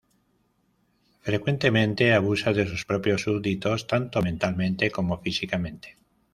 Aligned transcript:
Frecuentemente 1.19 2.11
abusa 2.15 2.53
de 2.53 2.65
sus 2.65 2.85
propios 2.85 3.21
súbditos 3.21 3.85
tanto 3.85 4.23
mentalmente 4.23 4.89
como 4.89 5.19
físicamente. 5.21 5.95